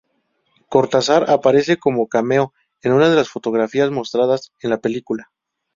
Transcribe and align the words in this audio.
Cortázar 0.67 1.29
aparece 1.29 1.77
como 1.77 2.07
cameo 2.07 2.53
en 2.81 2.93
una 2.93 3.07
de 3.07 3.15
las 3.15 3.29
fotografías 3.29 3.91
mostradas 3.91 4.51
en 4.59 4.71
la 4.71 4.79
película. 4.79 5.29